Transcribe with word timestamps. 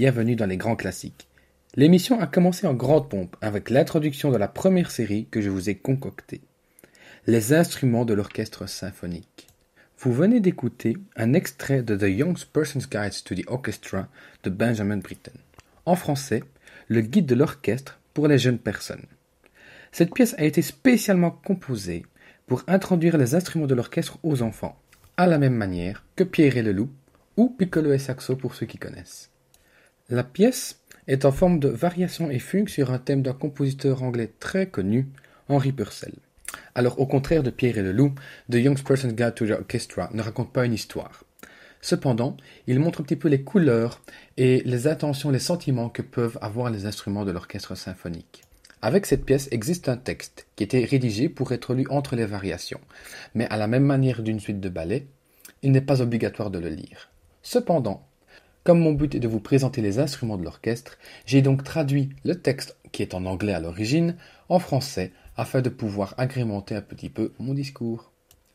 Bienvenue 0.00 0.34
dans 0.34 0.46
les 0.46 0.56
grands 0.56 0.76
classiques. 0.76 1.28
L'émission 1.76 2.20
a 2.20 2.26
commencé 2.26 2.66
en 2.66 2.72
grande 2.72 3.10
pompe 3.10 3.36
avec 3.42 3.68
l'introduction 3.68 4.30
de 4.30 4.38
la 4.38 4.48
première 4.48 4.90
série 4.90 5.26
que 5.30 5.42
je 5.42 5.50
vous 5.50 5.68
ai 5.68 5.74
concoctée. 5.74 6.40
Les 7.26 7.52
instruments 7.52 8.06
de 8.06 8.14
l'orchestre 8.14 8.66
symphonique. 8.66 9.48
Vous 9.98 10.10
venez 10.10 10.40
d'écouter 10.40 10.96
un 11.16 11.34
extrait 11.34 11.82
de 11.82 11.94
The 11.98 12.18
Young 12.18 12.34
Person's 12.50 12.88
Guide 12.88 13.12
to 13.24 13.34
the 13.34 13.44
Orchestra 13.46 14.08
de 14.42 14.48
Benjamin 14.48 14.96
Britten. 14.96 15.34
En 15.84 15.96
français, 15.96 16.44
le 16.88 17.02
guide 17.02 17.26
de 17.26 17.34
l'orchestre 17.34 18.00
pour 18.14 18.26
les 18.26 18.38
jeunes 18.38 18.58
personnes. 18.58 19.04
Cette 19.92 20.14
pièce 20.14 20.34
a 20.38 20.44
été 20.44 20.62
spécialement 20.62 21.30
composée 21.30 22.06
pour 22.46 22.62
introduire 22.68 23.18
les 23.18 23.34
instruments 23.34 23.66
de 23.66 23.74
l'orchestre 23.74 24.18
aux 24.22 24.40
enfants, 24.40 24.80
à 25.18 25.26
la 25.26 25.36
même 25.36 25.56
manière 25.56 26.06
que 26.16 26.24
Pierre 26.24 26.56
et 26.56 26.62
le 26.62 26.72
loup 26.72 26.88
ou 27.36 27.50
piccolo 27.50 27.92
et 27.92 27.98
saxo 27.98 28.34
pour 28.34 28.54
ceux 28.54 28.64
qui 28.64 28.78
connaissent. 28.78 29.30
La 30.12 30.24
pièce 30.24 30.80
est 31.06 31.24
en 31.24 31.30
forme 31.30 31.60
de 31.60 31.68
variation 31.68 32.32
et 32.32 32.40
fugue 32.40 32.68
sur 32.68 32.90
un 32.90 32.98
thème 32.98 33.22
d'un 33.22 33.32
compositeur 33.32 34.02
anglais 34.02 34.32
très 34.40 34.66
connu, 34.66 35.06
Henry 35.48 35.70
Purcell. 35.70 36.14
Alors 36.74 36.98
au 36.98 37.06
contraire 37.06 37.44
de 37.44 37.50
Pierre 37.50 37.78
et 37.78 37.82
le 37.82 37.92
Loup, 37.92 38.12
The 38.50 38.56
Young 38.56 38.76
Person's 38.82 39.14
Guide 39.14 39.34
to 39.36 39.46
the 39.46 39.52
Orchestra 39.52 40.10
ne 40.12 40.20
raconte 40.20 40.52
pas 40.52 40.64
une 40.64 40.74
histoire. 40.74 41.22
Cependant, 41.80 42.36
il 42.66 42.80
montre 42.80 43.02
un 43.02 43.04
petit 43.04 43.14
peu 43.14 43.28
les 43.28 43.44
couleurs 43.44 44.02
et 44.36 44.62
les 44.64 44.88
intentions, 44.88 45.30
les 45.30 45.38
sentiments 45.38 45.88
que 45.88 46.02
peuvent 46.02 46.38
avoir 46.42 46.70
les 46.70 46.86
instruments 46.86 47.24
de 47.24 47.30
l'orchestre 47.30 47.76
symphonique. 47.76 48.42
Avec 48.82 49.06
cette 49.06 49.24
pièce 49.24 49.46
existe 49.52 49.88
un 49.88 49.96
texte 49.96 50.48
qui 50.56 50.64
était 50.64 50.84
rédigé 50.84 51.28
pour 51.28 51.52
être 51.52 51.72
lu 51.72 51.86
entre 51.88 52.16
les 52.16 52.26
variations, 52.26 52.80
mais 53.36 53.46
à 53.48 53.56
la 53.56 53.68
même 53.68 53.84
manière 53.84 54.24
d'une 54.24 54.40
suite 54.40 54.60
de 54.60 54.68
ballets, 54.70 55.06
il 55.62 55.70
n'est 55.70 55.80
pas 55.80 56.02
obligatoire 56.02 56.50
de 56.50 56.58
le 56.58 56.70
lire. 56.70 57.10
Cependant, 57.42 58.09
comme 58.64 58.80
mon 58.80 58.92
but 58.92 59.14
est 59.14 59.20
de 59.20 59.28
vous 59.28 59.40
présenter 59.40 59.80
les 59.80 59.98
instruments 59.98 60.36
de 60.36 60.44
l'orchestre, 60.44 60.98
j'ai 61.26 61.42
donc 61.42 61.64
traduit 61.64 62.10
le 62.24 62.40
texte, 62.40 62.76
qui 62.92 63.02
est 63.02 63.14
en 63.14 63.24
anglais 63.24 63.54
à 63.54 63.60
l'origine, 63.60 64.16
en 64.48 64.58
français, 64.58 65.12
afin 65.36 65.62
de 65.62 65.70
pouvoir 65.70 66.14
agrémenter 66.18 66.74
un 66.74 66.82
petit 66.82 67.08
peu 67.08 67.32
mon 67.38 67.54
discours. 67.54 68.12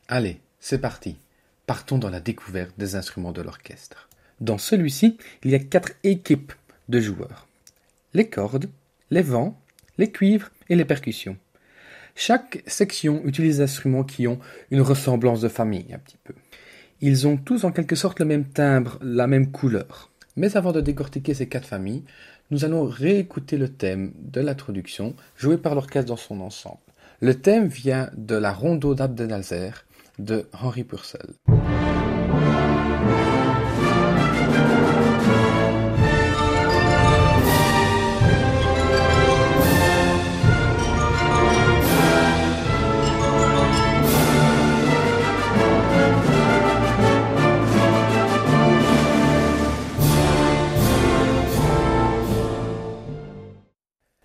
Allez, 0.08 0.40
c'est 0.60 0.80
parti. 0.80 1.16
Partons 1.66 1.98
dans 1.98 2.10
la 2.10 2.20
découverte 2.20 2.74
des 2.78 2.94
instruments 2.94 3.32
de 3.32 3.42
l'orchestre. 3.42 4.08
Dans 4.40 4.58
celui-ci, 4.58 5.16
il 5.42 5.50
y 5.50 5.54
a 5.54 5.58
quatre 5.58 5.92
équipes 6.04 6.52
de 6.88 7.00
joueurs. 7.00 7.48
Les 8.14 8.28
cordes, 8.28 8.70
les 9.10 9.22
vents, 9.22 9.60
les 9.98 10.12
cuivres 10.12 10.50
et 10.68 10.76
les 10.76 10.84
percussions. 10.84 11.36
Chaque 12.14 12.62
section 12.66 13.22
utilise 13.24 13.58
des 13.58 13.62
instruments 13.64 14.04
qui 14.04 14.26
ont 14.26 14.38
une 14.70 14.80
ressemblance 14.80 15.40
de 15.40 15.48
famille 15.48 15.92
un 15.92 15.98
petit 15.98 16.18
peu. 16.22 16.34
Ils 17.02 17.26
ont 17.26 17.36
tous 17.36 17.64
en 17.64 17.72
quelque 17.72 17.94
sorte 17.94 18.20
le 18.20 18.24
même 18.24 18.46
timbre, 18.46 18.98
la 19.02 19.26
même 19.26 19.50
couleur. 19.50 20.10
Mais 20.34 20.56
avant 20.56 20.72
de 20.72 20.80
décortiquer 20.80 21.34
ces 21.34 21.46
quatre 21.46 21.68
familles, 21.68 22.04
nous 22.50 22.64
allons 22.64 22.84
réécouter 22.84 23.58
le 23.58 23.68
thème 23.68 24.12
de 24.16 24.40
l'introduction 24.40 25.14
joué 25.36 25.58
par 25.58 25.74
l'orchestre 25.74 26.08
dans 26.08 26.16
son 26.16 26.40
ensemble. 26.40 26.78
Le 27.20 27.34
thème 27.34 27.66
vient 27.66 28.10
de 28.16 28.34
la 28.34 28.52
Rondo 28.52 28.94
d'Abdenalzer 28.94 29.84
de 30.18 30.46
Henri 30.54 30.84
Purcell. 30.84 31.34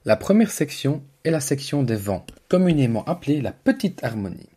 La 0.04 0.16
première 0.16 0.50
section 0.50 1.04
est 1.24 1.30
la 1.30 1.40
section 1.40 1.84
des 1.84 1.96
vents, 1.96 2.26
communément 2.50 3.06
appelée 3.06 3.40
la 3.40 3.52
petite 3.52 4.04
harmonie. 4.04 4.50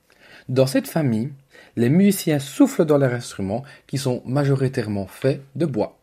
Dans 0.49 0.67
cette 0.67 0.89
famille, 0.89 1.33
les 1.77 1.91
musiciens 1.91 2.39
soufflent 2.39 2.87
dans 2.87 2.97
leurs 2.97 3.13
instruments 3.13 3.63
qui 3.87 3.99
sont 3.99 4.23
majoritairement 4.25 5.07
faits 5.07 5.43
de 5.55 5.67
bois. 5.67 5.99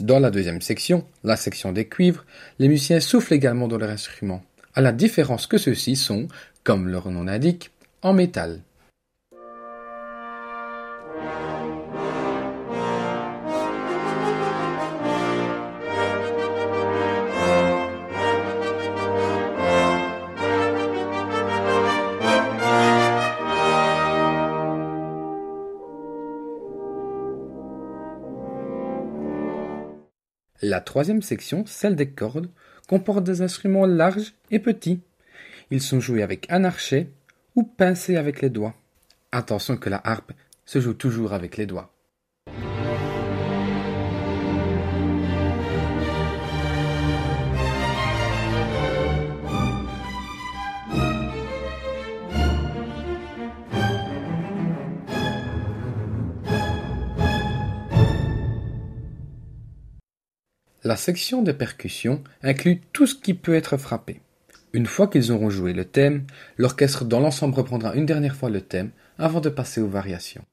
Dans 0.00 0.18
la 0.18 0.30
deuxième 0.30 0.62
section, 0.62 1.04
la 1.22 1.36
section 1.36 1.72
des 1.72 1.86
cuivres, 1.86 2.24
les 2.58 2.68
musiciens 2.68 3.00
soufflent 3.00 3.34
également 3.34 3.68
dans 3.68 3.78
leur 3.78 3.90
instrument, 3.90 4.42
à 4.74 4.80
la 4.80 4.92
différence 4.92 5.46
que 5.46 5.58
ceux-ci 5.58 5.96
sont, 5.96 6.28
comme 6.64 6.88
leur 6.88 7.10
nom 7.10 7.24
l'indique, 7.24 7.70
en 8.00 8.14
métal. 8.14 8.60
Troisième 30.82 31.22
section, 31.22 31.64
celle 31.66 31.96
des 31.96 32.10
cordes, 32.10 32.50
comporte 32.88 33.24
des 33.24 33.42
instruments 33.42 33.86
larges 33.86 34.34
et 34.50 34.58
petits. 34.58 35.00
Ils 35.70 35.80
sont 35.80 36.00
joués 36.00 36.22
avec 36.22 36.50
un 36.50 36.64
archet 36.64 37.08
ou 37.54 37.62
pincés 37.62 38.16
avec 38.16 38.42
les 38.42 38.50
doigts. 38.50 38.74
Attention 39.32 39.76
que 39.76 39.88
la 39.88 40.00
harpe 40.04 40.32
se 40.66 40.80
joue 40.80 40.94
toujours 40.94 41.32
avec 41.32 41.56
les 41.56 41.66
doigts. 41.66 41.92
La 60.84 60.96
section 60.96 61.42
de 61.42 61.52
percussion 61.52 62.24
inclut 62.42 62.80
tout 62.92 63.06
ce 63.06 63.14
qui 63.14 63.34
peut 63.34 63.54
être 63.54 63.76
frappé. 63.76 64.20
Une 64.72 64.86
fois 64.86 65.06
qu'ils 65.06 65.30
auront 65.30 65.48
joué 65.48 65.72
le 65.72 65.84
thème, 65.84 66.26
l'orchestre 66.56 67.04
dans 67.04 67.20
l'ensemble 67.20 67.54
reprendra 67.54 67.94
une 67.94 68.04
dernière 68.04 68.34
fois 68.34 68.50
le 68.50 68.62
thème 68.62 68.90
avant 69.16 69.40
de 69.40 69.48
passer 69.48 69.80
aux 69.80 69.86
variations. 69.86 70.44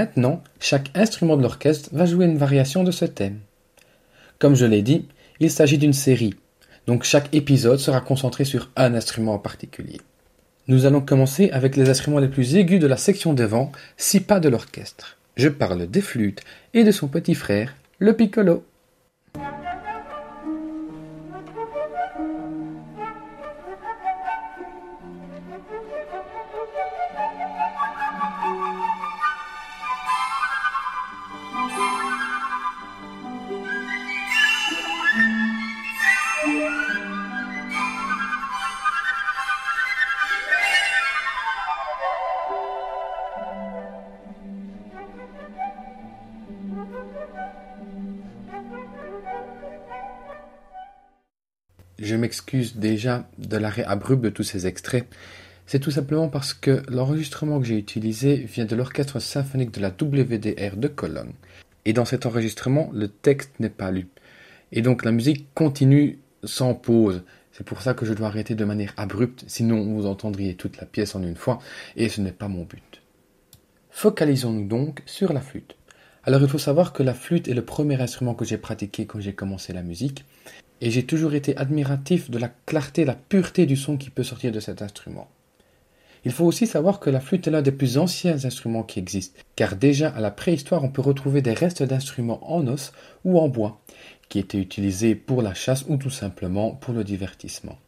Maintenant, 0.00 0.42
chaque 0.60 0.90
instrument 0.94 1.36
de 1.36 1.42
l'orchestre 1.42 1.90
va 1.92 2.06
jouer 2.06 2.24
une 2.24 2.38
variation 2.38 2.84
de 2.84 2.90
ce 2.90 3.04
thème. 3.04 3.40
Comme 4.38 4.54
je 4.54 4.64
l'ai 4.64 4.80
dit, 4.80 5.06
il 5.40 5.50
s'agit 5.50 5.76
d'une 5.76 5.92
série, 5.92 6.36
donc 6.86 7.04
chaque 7.04 7.28
épisode 7.34 7.78
sera 7.78 8.00
concentré 8.00 8.46
sur 8.46 8.70
un 8.76 8.94
instrument 8.94 9.34
en 9.34 9.38
particulier. 9.38 10.00
Nous 10.68 10.86
allons 10.86 11.02
commencer 11.02 11.50
avec 11.50 11.76
les 11.76 11.90
instruments 11.90 12.18
les 12.18 12.28
plus 12.28 12.56
aigus 12.56 12.80
de 12.80 12.86
la 12.86 12.96
section 12.96 13.34
devant, 13.34 13.72
six 13.98 14.20
pas 14.20 14.40
de 14.40 14.48
l'orchestre. 14.48 15.18
Je 15.36 15.50
parle 15.50 15.86
des 15.86 16.00
flûtes 16.00 16.40
et 16.72 16.82
de 16.82 16.92
son 16.92 17.06
petit 17.06 17.34
frère, 17.34 17.74
le 17.98 18.16
piccolo. 18.16 18.64
Je 52.00 52.16
m'excuse 52.16 52.76
déjà 52.76 53.28
de 53.36 53.58
l'arrêt 53.58 53.84
abrupt 53.84 54.22
de 54.22 54.30
tous 54.30 54.42
ces 54.42 54.66
extraits. 54.66 55.06
C'est 55.66 55.80
tout 55.80 55.90
simplement 55.90 56.28
parce 56.28 56.54
que 56.54 56.82
l'enregistrement 56.88 57.60
que 57.60 57.66
j'ai 57.66 57.76
utilisé 57.76 58.36
vient 58.36 58.64
de 58.64 58.74
l'orchestre 58.74 59.20
symphonique 59.20 59.72
de 59.72 59.82
la 59.82 59.90
WDR 59.90 60.76
de 60.76 60.88
Cologne. 60.88 61.34
Et 61.84 61.92
dans 61.92 62.06
cet 62.06 62.24
enregistrement, 62.24 62.90
le 62.94 63.08
texte 63.08 63.52
n'est 63.60 63.68
pas 63.68 63.90
lu. 63.90 64.08
Et 64.72 64.80
donc 64.80 65.04
la 65.04 65.12
musique 65.12 65.52
continue 65.52 66.20
sans 66.42 66.72
pause. 66.72 67.22
C'est 67.52 67.66
pour 67.66 67.82
ça 67.82 67.92
que 67.92 68.06
je 68.06 68.14
dois 68.14 68.28
arrêter 68.28 68.54
de 68.54 68.64
manière 68.64 68.94
abrupte, 68.96 69.44
sinon 69.46 69.84
vous 69.84 70.06
entendriez 70.06 70.54
toute 70.54 70.78
la 70.78 70.86
pièce 70.86 71.14
en 71.14 71.22
une 71.22 71.36
fois, 71.36 71.58
et 71.96 72.08
ce 72.08 72.22
n'est 72.22 72.32
pas 72.32 72.48
mon 72.48 72.62
but. 72.62 73.02
Focalisons-nous 73.90 74.66
donc 74.66 75.02
sur 75.04 75.34
la 75.34 75.42
flûte. 75.42 75.76
Alors 76.24 76.40
il 76.40 76.48
faut 76.48 76.58
savoir 76.58 76.94
que 76.94 77.02
la 77.02 77.12
flûte 77.12 77.48
est 77.48 77.54
le 77.54 77.64
premier 77.64 78.00
instrument 78.00 78.34
que 78.34 78.46
j'ai 78.46 78.58
pratiqué 78.58 79.04
quand 79.04 79.20
j'ai 79.20 79.34
commencé 79.34 79.74
la 79.74 79.82
musique, 79.82 80.24
et 80.80 80.90
j'ai 80.90 81.04
toujours 81.04 81.34
été 81.34 81.56
admiratif 81.56 82.30
de 82.30 82.38
la 82.38 82.50
clarté, 82.66 83.04
la 83.04 83.14
pureté 83.14 83.66
du 83.66 83.76
son 83.76 83.96
qui 83.96 84.10
peut 84.10 84.22
sortir 84.22 84.52
de 84.52 84.60
cet 84.60 84.82
instrument. 84.82 85.28
Il 86.24 86.32
faut 86.32 86.44
aussi 86.44 86.66
savoir 86.66 87.00
que 87.00 87.08
la 87.08 87.20
flûte 87.20 87.48
est 87.48 87.50
l'un 87.50 87.62
des 87.62 87.72
plus 87.72 87.96
anciens 87.96 88.44
instruments 88.44 88.82
qui 88.82 88.98
existent, 88.98 89.40
car 89.56 89.76
déjà 89.76 90.10
à 90.10 90.20
la 90.20 90.30
préhistoire 90.30 90.84
on 90.84 90.90
peut 90.90 91.00
retrouver 91.00 91.40
des 91.40 91.54
restes 91.54 91.82
d'instruments 91.82 92.52
en 92.52 92.66
os 92.66 92.92
ou 93.24 93.38
en 93.38 93.48
bois, 93.48 93.80
qui 94.28 94.38
étaient 94.38 94.58
utilisés 94.58 95.14
pour 95.14 95.40
la 95.40 95.54
chasse 95.54 95.86
ou 95.88 95.96
tout 95.96 96.10
simplement 96.10 96.72
pour 96.72 96.92
le 96.92 97.04
divertissement. 97.04 97.78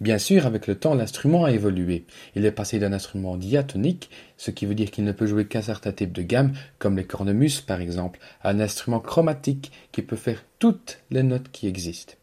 Bien 0.00 0.18
sûr, 0.18 0.46
avec 0.46 0.68
le 0.68 0.76
temps, 0.76 0.94
l'instrument 0.94 1.44
a 1.44 1.50
évolué. 1.50 2.04
Il 2.36 2.44
est 2.44 2.52
passé 2.52 2.78
d'un 2.78 2.92
instrument 2.92 3.36
diatonique, 3.36 4.10
ce 4.36 4.52
qui 4.52 4.64
veut 4.64 4.76
dire 4.76 4.92
qu'il 4.92 5.02
ne 5.02 5.10
peut 5.10 5.26
jouer 5.26 5.48
qu'un 5.48 5.62
certain 5.62 5.90
type 5.90 6.12
de 6.12 6.22
gamme, 6.22 6.52
comme 6.78 6.96
les 6.96 7.04
cornemuses 7.04 7.62
par 7.62 7.80
exemple, 7.80 8.20
à 8.42 8.50
un 8.50 8.60
instrument 8.60 9.00
chromatique 9.00 9.72
qui 9.90 10.02
peut 10.02 10.14
faire 10.14 10.44
toutes 10.60 11.00
les 11.10 11.24
notes 11.24 11.50
qui 11.50 11.66
existent. 11.66 12.14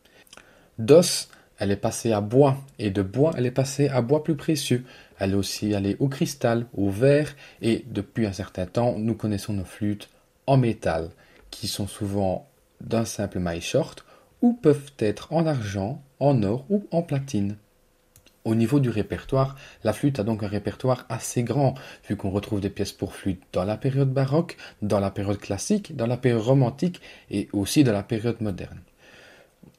D'os, 0.77 1.29
elle 1.57 1.71
est 1.71 1.77
passée 1.77 2.11
à 2.11 2.19
bois, 2.19 2.57
et 2.79 2.89
de 2.89 3.01
bois, 3.01 3.33
elle 3.37 3.45
est 3.45 3.51
passée 3.51 3.87
à 3.87 4.01
bois 4.01 4.23
plus 4.23 4.35
précieux. 4.35 4.83
Elle 5.19 5.31
est 5.31 5.35
aussi 5.35 5.73
allée 5.73 5.95
au 5.99 6.09
cristal, 6.09 6.65
au 6.73 6.89
verre, 6.89 7.33
et 7.61 7.85
depuis 7.87 8.25
un 8.25 8.33
certain 8.33 8.65
temps, 8.65 8.95
nous 8.97 9.15
connaissons 9.15 9.53
nos 9.53 9.63
flûtes 9.63 10.09
en 10.47 10.57
métal, 10.57 11.11
qui 11.49 11.69
sont 11.69 11.87
souvent 11.87 12.49
d'un 12.81 13.05
simple 13.05 13.39
maille 13.39 13.61
short, 13.61 14.05
ou 14.41 14.51
peuvent 14.51 14.91
être 14.99 15.31
en 15.31 15.45
argent, 15.45 16.03
en 16.19 16.43
or 16.43 16.65
ou 16.69 16.85
en 16.91 17.01
platine. 17.01 17.55
Au 18.43 18.53
niveau 18.53 18.81
du 18.81 18.89
répertoire, 18.89 19.55
la 19.83 19.93
flûte 19.93 20.19
a 20.19 20.23
donc 20.23 20.43
un 20.43 20.47
répertoire 20.47 21.05
assez 21.07 21.41
grand, 21.43 21.73
vu 22.07 22.17
qu'on 22.17 22.29
retrouve 22.29 22.59
des 22.59 22.69
pièces 22.69 22.91
pour 22.91 23.15
flûte 23.15 23.41
dans 23.53 23.63
la 23.63 23.77
période 23.77 24.11
baroque, 24.11 24.57
dans 24.81 24.99
la 24.99 25.09
période 25.09 25.39
classique, 25.39 25.95
dans 25.95 26.05
la 26.05 26.17
période 26.17 26.43
romantique 26.43 27.01
et 27.31 27.47
aussi 27.53 27.83
dans 27.83 27.93
la 27.93 28.03
période 28.03 28.41
moderne. 28.41 28.81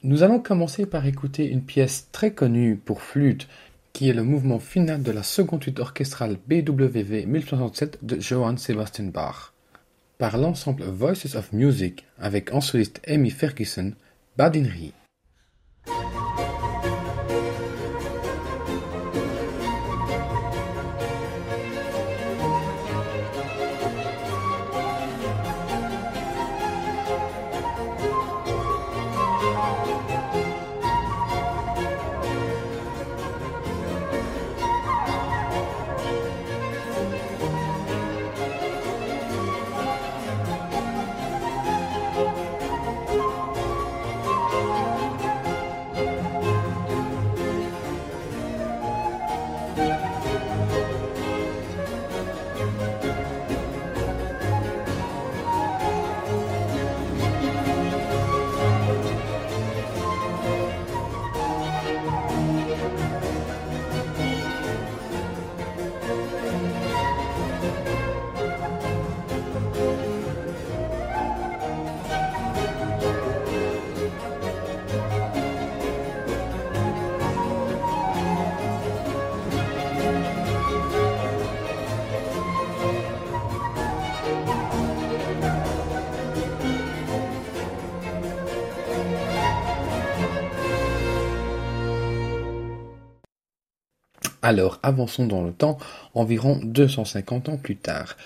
Nous 0.07 0.23
allons 0.23 0.39
commencer 0.39 0.87
par 0.87 1.05
écouter 1.05 1.49
une 1.49 1.65
pièce 1.65 2.07
très 2.13 2.31
connue 2.31 2.77
pour 2.77 3.03
flûte, 3.03 3.49
qui 3.93 4.09
est 4.09 4.13
le 4.13 4.23
mouvement 4.23 4.61
final 4.61 5.03
de 5.03 5.11
la 5.11 5.25
seconde 5.25 5.65
suite 5.65 5.81
orchestrale 5.81 6.37
BWV 6.47 7.27
1067 7.27 7.99
de 8.05 8.21
Johann 8.21 8.57
Sebastian 8.57 9.07
Bach, 9.07 9.53
par 10.19 10.39
l'ensemble 10.39 10.85
Voices 10.85 11.35
of 11.35 11.53
Music 11.53 12.05
avec 12.21 12.55
en 12.55 12.61
soliste 12.61 13.03
Amy 13.09 13.31
Ferguson, 13.31 13.95
Badinerie. 14.37 14.93
Alors, 94.47 94.79
avançons 94.85 95.27
dans 95.27 95.43
le 95.43 95.51
temps, 95.51 95.77
environ 96.15 96.61
250 96.63 97.49
ans 97.49 97.57
plus 97.57 97.75
tard. 97.75 98.17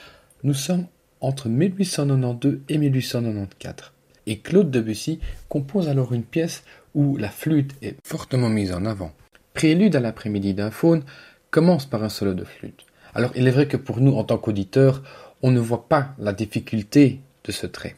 Nous 0.43 0.53
sommes 0.53 0.85
entre 1.23 1.49
1892 1.49 2.61
et 2.69 2.77
1894. 2.77 3.91
Et 4.27 4.41
Claude 4.41 4.71
Debussy 4.71 5.19
compose 5.49 5.89
alors 5.89 6.13
une 6.13 6.25
pièce 6.25 6.63
où 6.95 7.17
la 7.17 7.31
flûte 7.31 7.73
est 7.81 7.97
fortement 8.05 8.51
mise 8.51 8.75
en 8.75 8.85
avant. 8.85 9.13
Prélude 9.55 9.97
à 9.97 10.01
l'après-midi 10.01 10.53
d'un 10.53 10.71
faune 10.71 11.05
commence 11.51 11.87
par 11.87 12.05
un 12.05 12.11
solo 12.11 12.35
de 12.35 12.45
flûte. 12.45 12.85
Alors 13.15 13.33
il 13.35 13.49
est 13.49 13.53
vrai 13.53 13.67
que 13.67 13.79
pour 13.79 14.03
nous, 14.03 14.15
en 14.15 14.25
tant 14.25 14.37
qu'auditeurs, 14.37 15.03
on 15.41 15.51
ne 15.51 15.59
voit 15.59 15.89
pas 15.89 16.15
la 16.19 16.35
difficulté 16.35 17.21
de 17.45 17.51
ce 17.51 17.67
trait. 17.67 17.97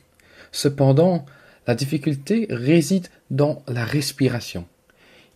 Cependant, 0.53 1.27
la 1.67 1.75
difficulté 1.75 2.47
réside 2.51 3.09
dans 3.33 3.65
la 3.67 3.85
respiration. 3.85 4.65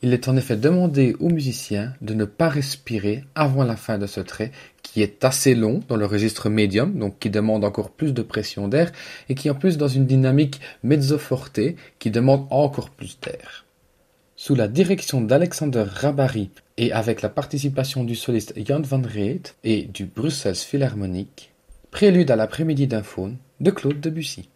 Il 0.03 0.13
est 0.13 0.29
en 0.29 0.37
effet 0.37 0.57
demandé 0.57 1.17
aux 1.21 1.31
musiciens 1.31 1.95
de 2.01 2.15
ne 2.15 2.25
pas 2.25 2.49
respirer 2.49 3.25
avant 3.35 3.65
la 3.65 3.77
fin 3.77 3.99
de 3.99 4.07
ce 4.07 4.21
trait, 4.21 4.53
qui 4.83 5.03
est 5.03 5.25
assez 5.25 5.55
long 5.55 5.81
dans 5.89 5.97
le 5.97 6.07
registre 6.07 6.49
médium, 6.49 6.99
donc 6.99 7.19
qui 7.19 7.31
demande 7.31 7.65
encore 7.65 7.91
plus 7.91 8.13
de 8.13 8.23
pression 8.23 8.69
d'air, 8.69 8.93
et 9.29 9.35
qui 9.35 9.49
en 9.51 9.55
plus 9.55 9.79
dans 9.79 9.89
une 9.89 10.07
dynamique 10.07 10.61
mezzo 10.83 11.19
forte, 11.19 11.61
qui 11.99 12.11
demande 12.11 12.47
encore 12.51 12.91
plus 12.91 13.19
d'air. 13.21 13.65
Sous 14.37 14.55
la 14.55 14.69
direction 14.69 15.23
d'Alexander 15.23 15.85
Rabary 15.89 16.51
et 16.77 16.93
avec 16.93 17.23
la 17.23 17.31
participation 17.31 18.05
du 18.05 18.15
soliste 18.15 18.53
Jan 18.63 18.83
van 18.83 19.01
Reet 19.01 19.55
et 19.65 19.85
du 19.85 20.05
Brussels 20.05 20.57
Philharmonic, 20.57 21.53
Prélude 21.91 22.31
à 22.31 22.37
l'après-midi 22.37 22.87
d'un 22.87 23.03
faune 23.03 23.39
de 23.61 23.71
Claude 23.71 24.01
Debussy. 24.01 24.51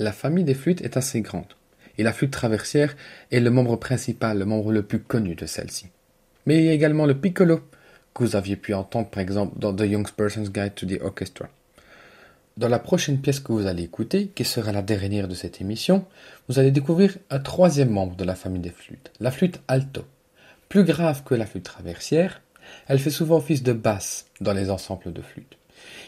La 0.00 0.12
famille 0.12 0.44
des 0.44 0.54
flûtes 0.54 0.82
est 0.82 0.96
assez 0.96 1.20
grande, 1.22 1.54
et 1.98 2.04
la 2.04 2.12
flûte 2.12 2.30
traversière 2.30 2.94
est 3.32 3.40
le 3.40 3.50
membre 3.50 3.74
principal, 3.74 4.38
le 4.38 4.44
membre 4.44 4.70
le 4.70 4.84
plus 4.84 5.00
connu 5.00 5.34
de 5.34 5.44
celle-ci. 5.44 5.88
Mais 6.46 6.58
il 6.58 6.64
y 6.66 6.68
a 6.68 6.72
également 6.72 7.04
le 7.04 7.18
piccolo, 7.18 7.62
que 8.14 8.22
vous 8.22 8.36
aviez 8.36 8.54
pu 8.54 8.74
entendre 8.74 9.08
par 9.08 9.20
exemple 9.20 9.58
dans 9.58 9.74
The 9.74 9.80
Young 9.80 10.08
Person's 10.12 10.52
Guide 10.52 10.76
to 10.76 10.86
the 10.86 11.02
Orchestra. 11.02 11.48
Dans 12.56 12.68
la 12.68 12.78
prochaine 12.78 13.20
pièce 13.20 13.40
que 13.40 13.50
vous 13.50 13.66
allez 13.66 13.82
écouter, 13.82 14.28
qui 14.28 14.44
sera 14.44 14.70
la 14.70 14.82
dernière 14.82 15.26
de 15.26 15.34
cette 15.34 15.60
émission, 15.60 16.04
vous 16.48 16.60
allez 16.60 16.70
découvrir 16.70 17.16
un 17.30 17.40
troisième 17.40 17.90
membre 17.90 18.14
de 18.14 18.24
la 18.24 18.36
famille 18.36 18.62
des 18.62 18.70
flûtes, 18.70 19.10
la 19.18 19.32
flûte 19.32 19.60
alto. 19.66 20.04
Plus 20.68 20.84
grave 20.84 21.24
que 21.24 21.34
la 21.34 21.46
flûte 21.46 21.64
traversière, 21.64 22.40
elle 22.86 23.00
fait 23.00 23.10
souvent 23.10 23.38
office 23.38 23.64
de 23.64 23.72
basse 23.72 24.26
dans 24.40 24.52
les 24.52 24.70
ensembles 24.70 25.12
de 25.12 25.22
flûtes. 25.22 25.57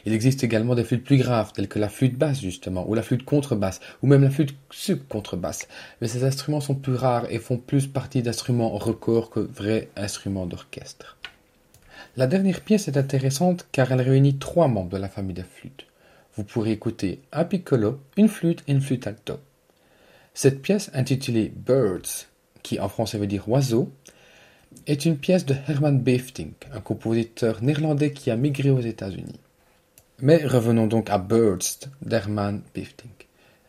Il 0.07 0.13
existe 0.13 0.45
également 0.45 0.75
des 0.75 0.85
flûtes 0.85 1.05
plus 1.05 1.19
graves, 1.19 1.53
telles 1.53 1.69
que 1.69 1.79
la 1.79 1.89
flûte 1.89 2.17
basse 2.17 2.41
justement, 2.41 2.89
ou 2.89 2.95
la 2.95 3.03
flûte 3.03 3.25
contrebasse, 3.25 3.81
ou 4.03 4.07
même 4.07 4.23
la 4.23 4.31
flûte 4.31 4.55
sub-contrebasse. 4.71 5.69
Mais 6.01 6.09
ces 6.09 6.25
instruments 6.25 6.61
sont 6.61 6.75
plus 6.75 6.95
rares 6.95 7.31
et 7.31 7.39
font 7.39 7.59
plus 7.59 7.87
partie 7.87 8.23
d'instruments 8.23 8.71
records 8.71 9.31
que 9.31 9.41
vrais 9.41 9.89
instruments 9.97 10.47
d'orchestre. 10.47 11.17
La 12.17 12.27
dernière 12.27 12.61
pièce 12.61 12.89
est 12.89 12.97
intéressante 12.97 13.67
car 13.73 13.93
elle 13.93 14.01
réunit 14.01 14.39
trois 14.39 14.69
membres 14.69 14.91
de 14.91 14.97
la 14.97 15.09
famille 15.09 15.35
des 15.35 15.43
flûtes. 15.43 15.87
Vous 16.35 16.45
pourrez 16.45 16.73
écouter 16.73 17.21
un 17.33 17.45
piccolo, 17.45 18.01
une 18.17 18.29
flûte 18.29 18.63
et 18.67 18.73
une 18.73 18.81
flûte 18.81 19.07
alto. 19.07 19.39
Cette 20.35 20.63
pièce 20.63 20.91
intitulée 20.95 21.53
Birds, 21.55 22.27
qui 22.63 22.81
en 22.81 22.89
français 22.89 23.19
veut 23.19 23.27
dire 23.27 23.49
oiseau, 23.49 23.93
est 24.87 25.05
une 25.05 25.19
pièce 25.19 25.45
de 25.45 25.55
Herman 25.69 26.01
Befting, 26.01 26.53
un 26.73 26.81
compositeur 26.81 27.63
néerlandais 27.63 28.13
qui 28.13 28.31
a 28.31 28.37
migré 28.37 28.71
aux 28.71 28.81
États-Unis. 28.81 29.41
Mais 30.23 30.45
revenons 30.45 30.87
donc 30.87 31.09
à 31.09 31.17
Birds 31.17 31.89
d'Herman 32.03 32.63
Bifting. 32.75 33.11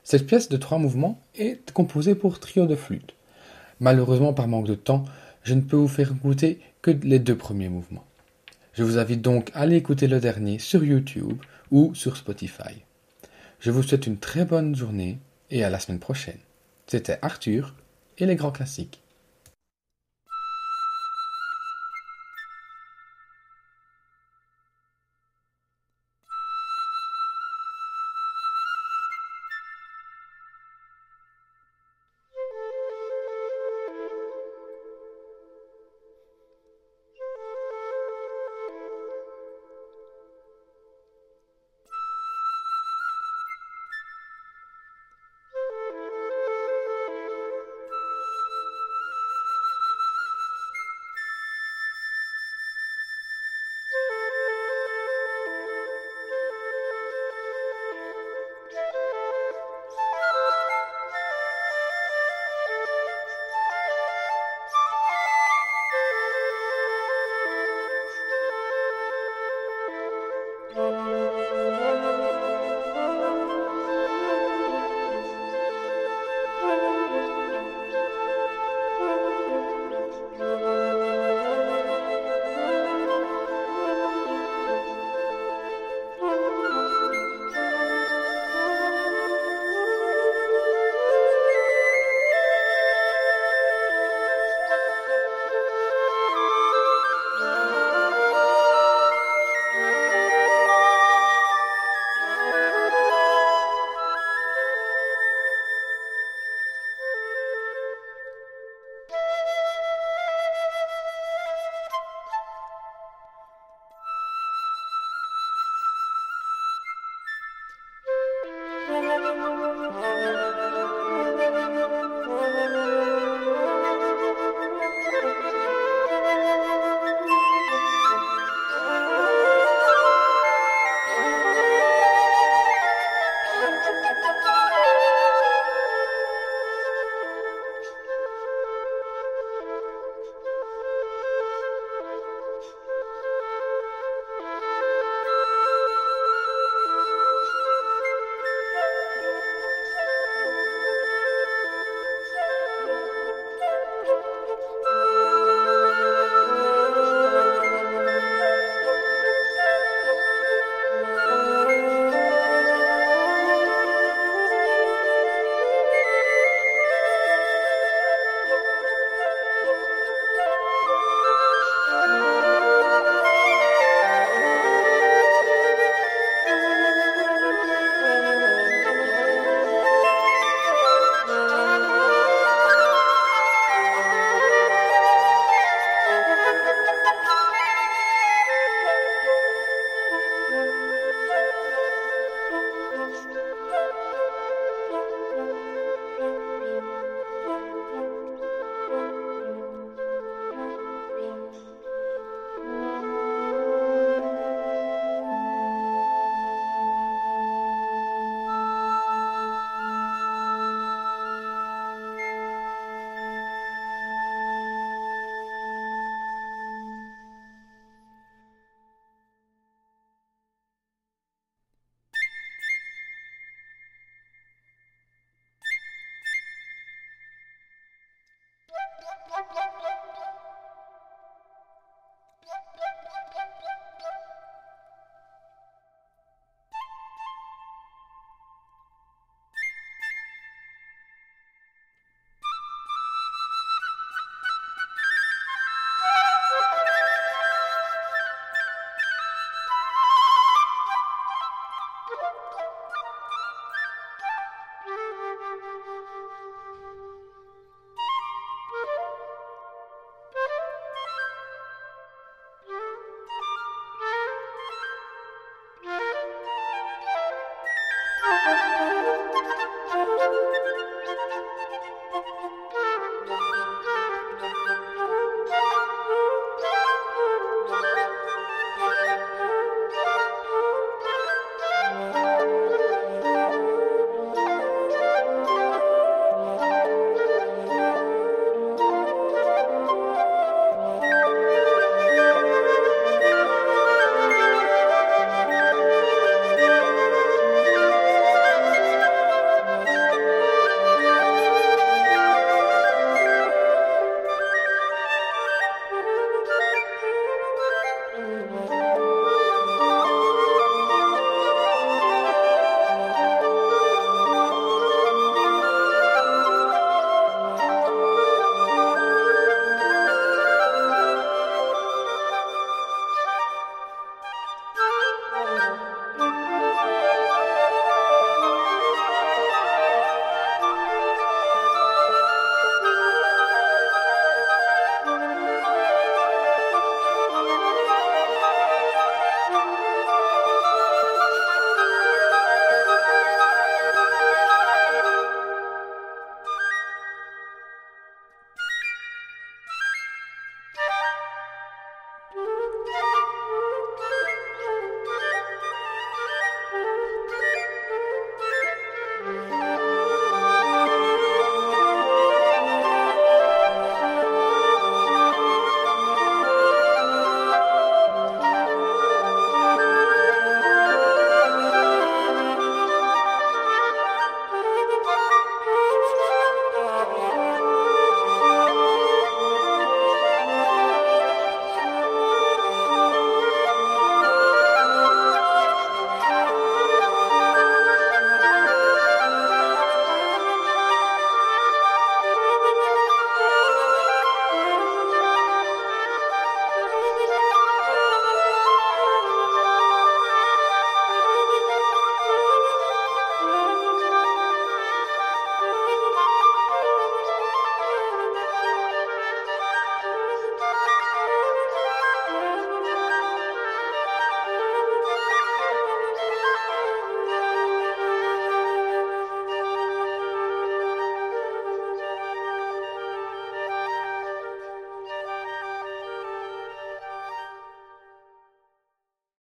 Cette 0.04 0.28
pièce 0.28 0.50
de 0.50 0.58
trois 0.58 0.80
mouvements 0.80 1.22
est 1.36 1.72
composée 1.72 2.14
pour 2.14 2.42
trio 2.42 2.66
de 2.66 2.76
flûte. 2.76 3.14
Malheureusement, 3.80 4.34
par 4.34 4.50
manque 4.50 4.68
de 4.68 4.76
temps, 4.76 5.06
je 5.44 5.54
ne 5.54 5.62
peux 5.62 5.78
vous 5.78 5.88
faire 5.88 6.12
écouter 6.12 6.60
que 6.82 6.92
les 6.92 7.20
deux 7.20 7.38
premiers 7.38 7.70
mouvements. 7.70 8.06
Je 8.74 8.84
vous 8.84 8.98
invite 8.98 9.22
donc 9.22 9.50
à 9.54 9.62
aller 9.62 9.78
écouter 9.78 10.08
le 10.08 10.20
dernier 10.20 10.60
sur 10.60 10.84
YouTube 10.84 11.40
ou 11.72 11.96
sur 11.96 12.18
Spotify. 12.18 12.84
Je 13.62 13.72
vous 13.72 13.84
souhaite 13.84 14.08
une 14.08 14.18
très 14.18 14.44
bonne 14.44 14.76
journée 14.76 15.20
et 15.52 15.64
à 15.64 15.70
la 15.70 15.80
semaine 15.80 16.00
prochaine. 16.00 16.40
C'était 16.88 17.20
Arthur 17.22 17.76
et 18.18 18.26
les 18.26 18.36
grands 18.36 18.52
classiques. 18.52 19.02